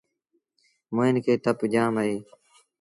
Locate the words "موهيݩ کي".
0.93-1.33